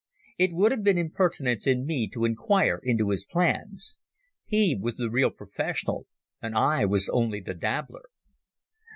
[0.39, 3.99] It would have been impertinence in me to inquire into his plans.
[4.47, 6.07] He was the real professional,
[6.41, 8.05] and I was only the dabbler.